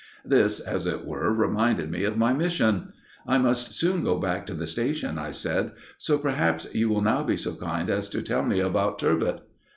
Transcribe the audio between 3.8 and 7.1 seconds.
go back to the station," I said, "so perhaps you will